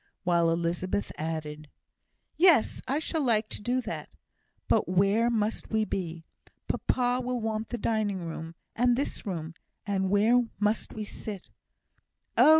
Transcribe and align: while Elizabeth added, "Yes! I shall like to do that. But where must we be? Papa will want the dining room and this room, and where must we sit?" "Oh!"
while 0.23 0.49
Elizabeth 0.49 1.11
added, 1.15 1.69
"Yes! 2.35 2.81
I 2.87 2.97
shall 2.97 3.21
like 3.21 3.49
to 3.49 3.61
do 3.61 3.81
that. 3.81 4.09
But 4.67 4.89
where 4.89 5.29
must 5.29 5.69
we 5.69 5.85
be? 5.85 6.23
Papa 6.67 7.23
will 7.23 7.39
want 7.39 7.67
the 7.67 7.77
dining 7.77 8.25
room 8.25 8.55
and 8.75 8.95
this 8.95 9.27
room, 9.27 9.53
and 9.85 10.09
where 10.09 10.41
must 10.59 10.93
we 10.93 11.03
sit?" 11.05 11.51
"Oh!" 12.35 12.49